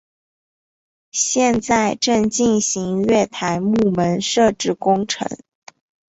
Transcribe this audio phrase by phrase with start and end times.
[1.11, 5.29] 现在正进行月台幕门设置工程。